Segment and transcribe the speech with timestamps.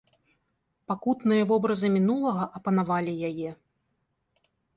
[0.91, 3.49] Пакутныя вобразы мінулага апанавалі яе.